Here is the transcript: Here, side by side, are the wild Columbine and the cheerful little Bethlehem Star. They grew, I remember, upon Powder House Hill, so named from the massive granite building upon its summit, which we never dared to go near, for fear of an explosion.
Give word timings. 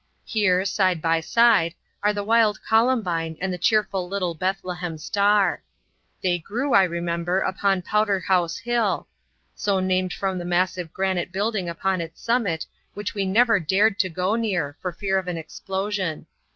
Here, 0.25 0.65
side 0.65 0.99
by 0.99 1.19
side, 1.19 1.75
are 2.01 2.11
the 2.11 2.23
wild 2.23 2.59
Columbine 2.67 3.37
and 3.39 3.53
the 3.53 3.57
cheerful 3.59 4.07
little 4.09 4.33
Bethlehem 4.33 4.97
Star. 4.97 5.61
They 6.23 6.39
grew, 6.39 6.73
I 6.73 6.85
remember, 6.85 7.41
upon 7.41 7.83
Powder 7.83 8.19
House 8.19 8.57
Hill, 8.57 9.07
so 9.53 9.79
named 9.79 10.11
from 10.13 10.39
the 10.39 10.43
massive 10.43 10.91
granite 10.91 11.31
building 11.31 11.69
upon 11.69 12.01
its 12.01 12.19
summit, 12.19 12.65
which 12.95 13.13
we 13.13 13.25
never 13.27 13.59
dared 13.59 13.99
to 13.99 14.09
go 14.09 14.33
near, 14.33 14.75
for 14.81 14.91
fear 14.91 15.19
of 15.19 15.27
an 15.27 15.37
explosion. 15.37 16.25